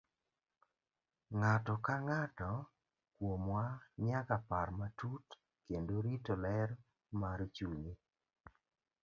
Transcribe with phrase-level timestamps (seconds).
[1.37, 2.51] Ng'ato ka ng'ato
[3.15, 3.65] kuomwa
[4.05, 5.25] nyaka par matut
[5.67, 6.69] kendo rito ler
[7.21, 7.93] mar chunye.